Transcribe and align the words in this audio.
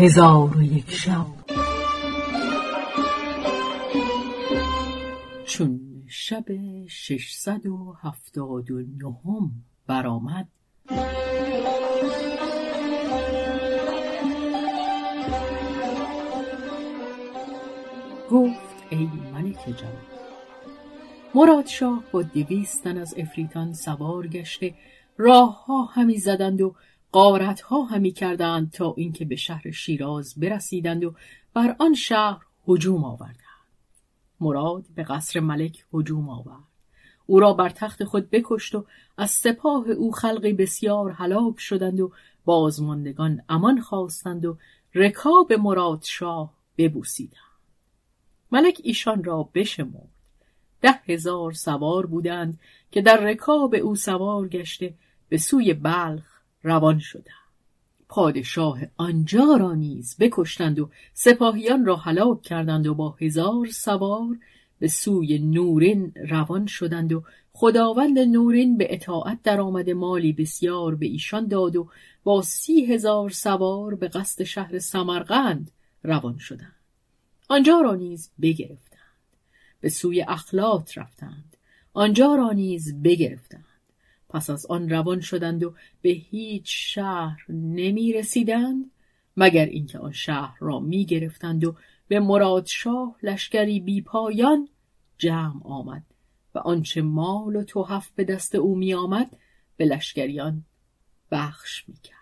هزار 0.00 0.56
و 0.56 0.62
یک 0.62 0.90
شب. 0.90 1.26
چون 5.44 5.80
شب 6.08 6.44
ششصد 6.86 7.66
و 7.66 7.96
هفتاد 8.02 8.70
و 8.70 8.80
نهم 8.98 9.50
برآمد 9.86 10.48
گفت 18.30 18.76
ای 18.90 19.08
ملک 19.32 19.64
جوان 19.66 19.92
مراد 21.34 21.66
شاه 21.66 22.04
با 22.12 22.22
دویستن 22.22 22.98
از 22.98 23.14
افریتان 23.18 23.72
سوار 23.72 24.26
گشته 24.26 24.74
راه 25.16 25.64
ها 25.64 25.84
همی 25.84 26.18
زدند 26.18 26.60
و 26.60 26.74
قارت 27.12 27.60
ها 27.60 27.82
همی 27.82 28.10
کردند 28.12 28.70
تا 28.70 28.94
اینکه 28.96 29.24
به 29.24 29.36
شهر 29.36 29.70
شیراز 29.70 30.34
برسیدند 30.36 31.04
و 31.04 31.14
بر 31.54 31.76
آن 31.78 31.94
شهر 31.94 32.40
هجوم 32.68 33.04
آوردند. 33.04 33.36
مراد 34.40 34.84
به 34.94 35.02
قصر 35.02 35.40
ملک 35.40 35.84
هجوم 35.94 36.28
آورد. 36.28 36.70
او 37.26 37.40
را 37.40 37.52
بر 37.52 37.68
تخت 37.68 38.04
خود 38.04 38.30
بکشت 38.30 38.74
و 38.74 38.84
از 39.16 39.30
سپاه 39.30 39.90
او 39.90 40.12
خلقی 40.12 40.52
بسیار 40.52 41.10
هلاک 41.10 41.60
شدند 41.60 42.00
و 42.00 42.12
بازماندگان 42.44 43.42
امان 43.48 43.80
خواستند 43.80 44.44
و 44.44 44.58
رکاب 44.94 45.52
مراد 45.52 46.02
شاه 46.02 46.54
ببوسیدند. 46.78 47.40
ملک 48.52 48.80
ایشان 48.84 49.24
را 49.24 49.48
بشمرد. 49.54 50.08
ده 50.82 50.92
هزار 50.92 51.52
سوار 51.52 52.06
بودند 52.06 52.60
که 52.90 53.02
در 53.02 53.16
رکاب 53.16 53.74
او 53.74 53.96
سوار 53.96 54.48
گشته 54.48 54.94
به 55.28 55.38
سوی 55.38 55.74
بلخ 55.74 56.29
روان 56.62 56.98
شدند 56.98 57.40
پادشاه 58.08 58.80
آنجا 58.96 59.56
را 59.60 59.74
نیز 59.74 60.16
بکشتند 60.20 60.78
و 60.78 60.90
سپاهیان 61.14 61.84
را 61.84 61.96
هلاک 61.96 62.42
کردند 62.42 62.86
و 62.86 62.94
با 62.94 63.16
هزار 63.20 63.66
سوار 63.66 64.38
به 64.78 64.88
سوی 64.88 65.38
نورین 65.38 66.12
روان 66.30 66.66
شدند 66.66 67.12
و 67.12 67.22
خداوند 67.52 68.18
نورین 68.18 68.78
به 68.78 68.94
اطاعت 68.94 69.42
درآمده 69.42 69.94
مالی 69.94 70.32
بسیار 70.32 70.94
به 70.94 71.06
ایشان 71.06 71.46
داد 71.46 71.76
و 71.76 71.88
با 72.24 72.42
سی 72.42 72.84
هزار 72.84 73.30
سوار 73.30 73.94
به 73.94 74.08
قصد 74.08 74.44
شهر 74.44 74.78
سمرقند 74.78 75.70
روان 76.02 76.38
شدند. 76.38 76.74
آنجا 77.48 77.80
را 77.80 77.94
نیز 77.94 78.30
بگرفتند. 78.42 79.00
به 79.80 79.88
سوی 79.88 80.22
اخلاط 80.28 80.98
رفتند. 80.98 81.56
آنجا 81.92 82.34
را 82.34 82.52
نیز 82.52 83.02
بگرفتند. 83.02 83.64
پس 84.30 84.50
از 84.50 84.66
آن 84.66 84.88
روان 84.88 85.20
شدند 85.20 85.62
و 85.64 85.74
به 86.02 86.10
هیچ 86.10 86.94
شهر 86.94 87.44
نمی 87.48 88.12
رسیدند 88.12 88.90
مگر 89.36 89.66
اینکه 89.66 89.98
آن 89.98 90.12
شهر 90.12 90.56
را 90.60 90.80
می 90.80 91.04
گرفتند 91.04 91.64
و 91.64 91.76
به 92.08 92.20
مرادشاه 92.20 93.16
لشکری 93.22 93.80
بی 93.80 94.02
پایان 94.02 94.68
جمع 95.18 95.60
آمد 95.64 96.02
و 96.54 96.58
آنچه 96.58 97.02
مال 97.02 97.56
و 97.56 97.64
توحف 97.64 98.10
به 98.10 98.24
دست 98.24 98.54
او 98.54 98.76
می 98.76 98.94
آمد 98.94 99.36
به 99.76 99.84
لشکریان 99.84 100.64
بخش 101.30 101.88
می 101.88 101.96
کرد. 102.02 102.16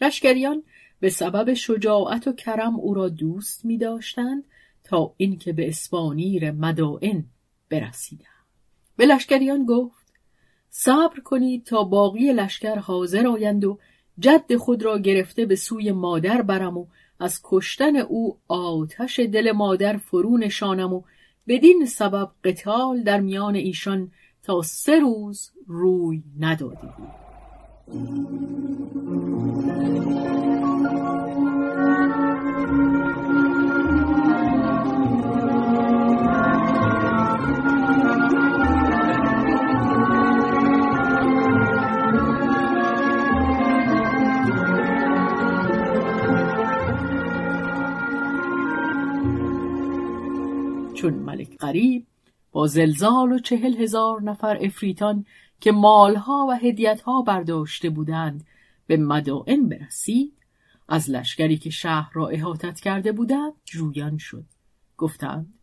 لشکریان 0.00 0.62
به 1.00 1.10
سبب 1.10 1.54
شجاعت 1.54 2.28
و 2.28 2.32
کرم 2.32 2.76
او 2.76 2.94
را 2.94 3.08
دوست 3.08 3.64
می 3.64 3.78
داشتند 3.78 4.44
تا 4.84 5.14
اینکه 5.16 5.52
به 5.52 5.68
اسپانیر 5.68 6.50
مدائن 6.50 7.24
برسیدند. 7.68 8.28
به 8.96 9.06
لشکریان 9.06 9.64
گفت 9.64 10.07
صبر 10.80 11.20
کنید 11.20 11.64
تا 11.64 11.84
باقی 11.84 12.32
لشکر 12.32 12.78
حاضر 12.78 13.26
آیند 13.26 13.64
و 13.64 13.78
جد 14.18 14.56
خود 14.56 14.82
را 14.82 14.98
گرفته 14.98 15.46
به 15.46 15.56
سوی 15.56 15.92
مادر 15.92 16.42
برم 16.42 16.78
و 16.78 16.86
از 17.20 17.40
کشتن 17.44 17.96
او 17.96 18.38
آتش 18.48 19.20
دل 19.20 19.52
مادر 19.52 19.96
فرو 19.96 20.38
نشانم 20.38 20.92
و 20.92 21.02
بدین 21.48 21.86
سبب 21.86 22.30
قتال 22.44 23.02
در 23.02 23.20
میان 23.20 23.54
ایشان 23.54 24.10
تا 24.42 24.62
سه 24.62 24.98
روز 24.98 25.50
روی 25.66 26.22
نداده 26.40 26.88
ملک 51.28 51.56
قریب 51.58 52.06
با 52.52 52.66
زلزال 52.66 53.32
و 53.32 53.38
چهل 53.38 53.76
هزار 53.76 54.22
نفر 54.22 54.58
افریتان 54.60 55.24
که 55.60 55.72
مالها 55.72 56.46
و 56.48 56.52
هدیتها 56.52 57.22
برداشته 57.22 57.90
بودند 57.90 58.46
به 58.86 58.96
مدائن 58.96 59.68
برسید. 59.68 60.32
از 60.88 61.10
لشکری 61.10 61.58
که 61.58 61.70
شهر 61.70 62.10
را 62.12 62.28
احاطت 62.28 62.80
کرده 62.80 63.12
بودند 63.12 63.52
جویان 63.64 64.18
شد. 64.18 64.44
گفتند 64.96 65.54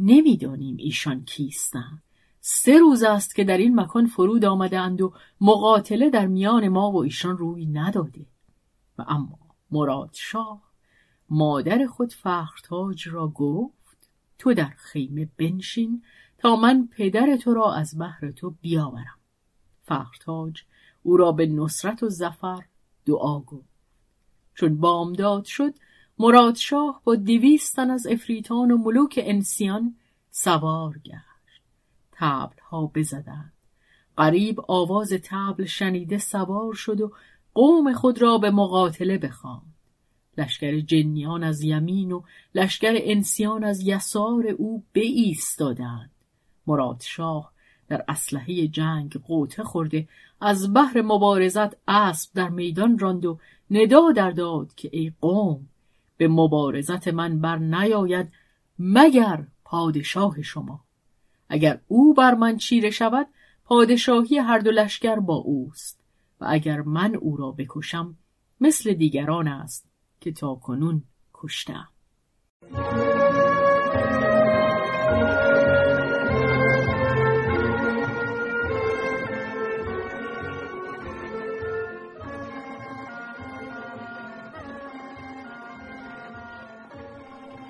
نمی‌دانیم 0.00 0.76
ایشان 0.78 1.24
کیستند. 1.24 2.02
سه 2.40 2.78
روز 2.78 3.02
است 3.02 3.34
که 3.34 3.44
در 3.44 3.58
این 3.58 3.80
مکان 3.80 4.06
فرود 4.06 4.44
آمدند 4.44 5.00
و 5.00 5.12
مقاتله 5.40 6.10
در 6.10 6.26
میان 6.26 6.68
ما 6.68 6.90
و 6.90 6.96
ایشان 7.02 7.38
روی 7.38 7.66
نداده. 7.66 8.26
و 8.98 9.04
اما 9.08 9.38
مراد 9.70 10.10
شاه 10.12 10.62
مادر 11.30 11.86
خود 11.86 12.12
فخرتاج 12.12 13.08
را 13.08 13.28
گفت 13.28 13.77
تو 14.38 14.54
در 14.54 14.72
خیمه 14.76 15.28
بنشین 15.36 16.02
تا 16.38 16.56
من 16.56 16.88
پدر 16.92 17.36
تو 17.36 17.54
را 17.54 17.74
از 17.74 17.98
بحر 17.98 18.30
تو 18.30 18.50
بیاورم. 18.50 19.18
فخرتاج 19.82 20.62
او 21.02 21.16
را 21.16 21.32
به 21.32 21.46
نصرت 21.46 22.02
و 22.02 22.08
زفر 22.08 22.64
دعا 23.06 23.40
گفت. 23.40 23.78
چون 24.54 24.80
بامداد 24.80 25.44
شد 25.44 25.74
مرادشاه 26.18 27.00
با 27.04 27.16
دویستن 27.16 27.90
از 27.90 28.06
افریتان 28.06 28.70
و 28.70 28.78
ملوک 28.78 29.20
انسیان 29.22 29.96
سوار 30.30 30.98
گشت. 30.98 31.62
تبل 32.12 32.62
ها 32.62 32.86
بزدند. 32.86 33.52
قریب 34.16 34.60
آواز 34.68 35.12
تبل 35.24 35.64
شنیده 35.64 36.18
سوار 36.18 36.74
شد 36.74 37.00
و 37.00 37.12
قوم 37.54 37.92
خود 37.92 38.22
را 38.22 38.38
به 38.38 38.50
مقاتله 38.50 39.18
بخواند. 39.18 39.74
لشکر 40.38 40.80
جنیان 40.80 41.44
از 41.44 41.62
یمین 41.62 42.12
و 42.12 42.22
لشکر 42.54 42.92
انسیان 42.96 43.64
از 43.64 43.80
یسار 43.86 44.46
او 44.46 44.84
ایستادند 44.92 46.10
مرادشاه 46.66 47.52
در 47.88 48.04
اسلحه 48.08 48.68
جنگ 48.68 49.12
قوطه 49.12 49.64
خورده 49.64 50.08
از 50.40 50.74
بحر 50.74 51.02
مبارزت 51.02 51.76
اسب 51.88 52.30
در 52.34 52.48
میدان 52.48 52.98
راند 52.98 53.24
و 53.24 53.38
ندا 53.70 54.12
در 54.12 54.30
داد 54.30 54.74
که 54.74 54.88
ای 54.92 55.12
قوم 55.20 55.68
به 56.16 56.28
مبارزت 56.28 57.08
من 57.08 57.40
بر 57.40 57.56
نیاید 57.58 58.32
مگر 58.78 59.44
پادشاه 59.64 60.42
شما. 60.42 60.80
اگر 61.48 61.80
او 61.88 62.14
بر 62.14 62.34
من 62.34 62.56
چیره 62.56 62.90
شود 62.90 63.26
پادشاهی 63.64 64.38
هر 64.38 64.58
دو 64.58 64.70
لشکر 64.70 65.16
با 65.16 65.34
اوست 65.34 66.00
و 66.40 66.46
اگر 66.48 66.80
من 66.80 67.14
او 67.14 67.36
را 67.36 67.50
بکشم 67.50 68.16
مثل 68.60 68.92
دیگران 68.92 69.48
است. 69.48 69.87
که 70.20 70.32
تا 70.32 70.54
کنون 70.54 71.04
کشتم. 71.34 71.88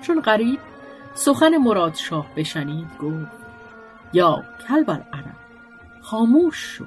چون 0.01 0.21
غریب 0.21 0.59
سخن 1.13 1.57
مرادشاه 1.57 2.35
بشنید 2.35 2.97
گفت 2.97 3.37
یا 4.13 4.43
کلبر 4.67 5.01
عرب 5.13 5.35
خاموش 6.01 6.55
شو. 6.55 6.85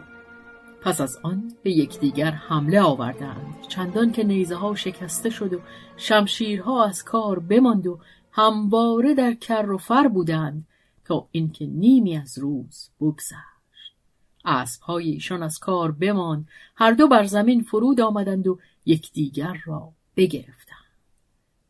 پس 0.84 1.00
از 1.00 1.19
آن 1.23 1.52
به 1.62 1.70
یکدیگر 1.70 2.31
حمله 2.31 2.81
آوردند. 2.81 3.55
چندان 3.69 4.12
که 4.12 4.25
نیزه 4.25 4.56
ها 4.56 4.75
شکسته 4.75 5.31
شد 5.31 5.52
و 5.52 5.61
شمشیرها 5.96 6.84
از 6.84 7.05
کار 7.05 7.38
بماند 7.38 7.87
و 7.87 7.99
همواره 8.32 9.14
در 9.14 9.34
کر 9.34 9.70
و 9.70 9.79
فر 9.79 10.08
بودند 10.08 10.67
تا 11.05 11.29
اینکه 11.31 11.67
نیمی 11.67 12.17
از 12.17 12.38
روز 12.38 12.90
بگذشت. 13.00 13.94
اسبهای 14.44 15.11
ایشان 15.11 15.43
از 15.43 15.58
کار 15.58 15.90
بماند. 15.90 16.49
هر 16.76 16.93
دو 16.93 17.08
بر 17.08 17.25
زمین 17.25 17.62
فرود 17.62 18.00
آمدند 18.00 18.46
و 18.46 18.58
یکدیگر 18.87 19.56
را 19.64 19.93
بگرفتند. 20.17 20.78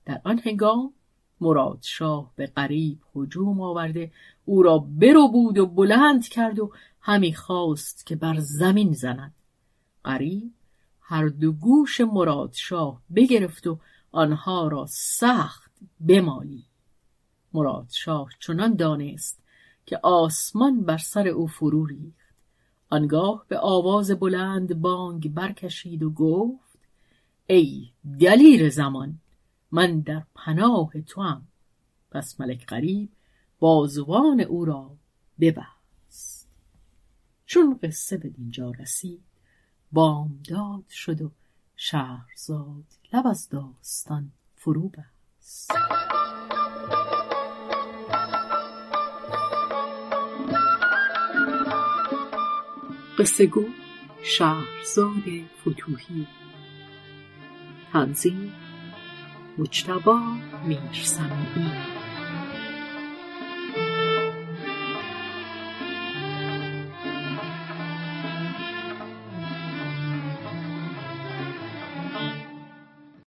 در 0.05 0.21
آن 0.25 0.39
هنگام 0.39 0.93
مراد 1.41 1.79
شاه 1.83 2.33
به 2.37 2.47
قریب 2.47 2.99
هجوم 3.17 3.61
آورده 3.61 4.13
او 4.45 4.63
را 4.63 4.79
برو 4.79 5.29
بود 5.29 5.59
و 5.59 5.67
بلند 5.67 6.29
کرد 6.29 6.59
و 6.59 6.73
همی 7.05 7.35
خواست 7.35 8.07
که 8.07 8.17
بر 8.17 8.37
زمین 8.39 8.93
زند. 8.93 9.35
قریب 10.05 10.53
هر 11.01 11.29
دو 11.29 11.53
گوش 11.53 12.01
مراد 12.01 12.53
شاه 12.53 13.03
بگرفت 13.15 13.67
و 13.67 13.79
آنها 14.13 14.69
را 14.69 14.87
سخت 14.89 15.73
بمالی. 16.09 16.65
مراد 17.53 17.87
شاه 17.91 18.29
چنان 18.41 18.75
دانست 18.75 19.43
که 19.87 20.01
آسمان 20.03 20.81
بر 20.81 20.97
سر 20.97 21.29
او 21.29 21.47
فرو 21.47 21.87
ریخت. 21.87 22.35
آنگاه 22.91 23.45
به 23.49 23.59
آواز 23.59 24.11
بلند 24.11 24.81
بانگ 24.81 25.35
برکشید 25.35 26.03
و 26.03 26.11
گفت 26.11 26.79
ای 27.47 27.89
دلیر 28.21 28.69
زمان 28.69 29.19
من 29.73 30.01
در 30.01 30.23
پناه 30.35 30.91
توام. 31.01 31.49
پس 32.11 32.41
ملک 32.41 32.67
غریب 32.67 33.09
بازوان 33.59 34.41
او 34.41 34.65
را 34.65 34.91
ببست 35.41 35.72
چون 37.53 37.79
قصه 37.83 38.17
به 38.17 38.29
دینجا 38.29 38.71
رسید 38.71 39.23
بامداد 39.93 40.89
شد 40.89 41.23
و 41.23 41.31
شهرزاد 41.77 42.85
لب 43.13 43.27
از 43.27 43.49
داستان 43.49 44.33
فرو 44.57 44.89
بست. 44.89 45.73
قصه 53.19 53.47
گو 53.47 53.65
شهرزاد 54.23 55.23
فتوحی. 55.61 56.27
تنظیم 57.93 58.53
مجتبا 59.59 60.21
میرسمی 60.65 62.02